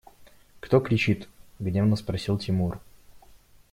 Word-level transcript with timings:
–Кто 0.61 0.79
кричит?– 0.79 1.29
гневно 1.59 1.95
спросил 1.95 2.39
Тимур. 2.39 2.81